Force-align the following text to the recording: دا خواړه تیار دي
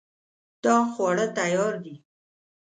دا 0.63 0.75
خواړه 0.91 1.25
تیار 1.37 1.73
دي 1.83 1.95